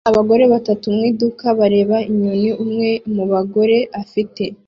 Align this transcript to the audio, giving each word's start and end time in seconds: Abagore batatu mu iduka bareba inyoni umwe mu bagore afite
Abagore 0.09 0.43
batatu 0.53 0.85
mu 0.95 1.01
iduka 1.11 1.45
bareba 1.59 1.97
inyoni 2.11 2.49
umwe 2.63 2.89
mu 3.13 3.23
bagore 3.31 3.77
afite 4.01 4.43